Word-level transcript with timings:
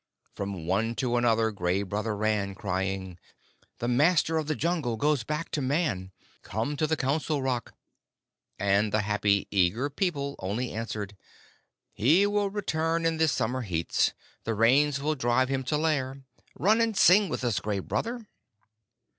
From 0.33 0.65
one 0.65 0.95
to 0.95 1.15
another 1.15 1.51
Gray 1.51 1.83
Brother 1.83 2.15
ran, 2.15 2.55
crying, 2.55 3.19
"The 3.77 3.87
Master 3.87 4.39
of 4.39 4.47
the 4.47 4.55
Jungle 4.55 4.97
goes 4.97 5.23
back 5.23 5.51
to 5.51 5.61
Man! 5.61 6.11
Come 6.41 6.75
to 6.77 6.87
the 6.87 6.97
Council 6.97 7.43
Rock." 7.43 7.75
And 8.57 8.91
the 8.91 9.01
happy, 9.01 9.47
eager 9.51 9.91
People 9.91 10.37
only 10.39 10.73
answered, 10.73 11.15
"He 11.93 12.25
will 12.25 12.49
return 12.49 13.05
in 13.05 13.17
the 13.17 13.27
summer 13.27 13.61
heats. 13.61 14.13
The 14.43 14.55
Rains 14.55 14.99
will 14.99 15.13
drive 15.13 15.49
him 15.49 15.63
to 15.65 15.77
lair. 15.77 16.23
Run 16.57 16.81
and 16.81 16.97
sing 16.97 17.29
with 17.29 17.43
us, 17.43 17.59
Gray 17.59 17.77
Brother." 17.77 18.25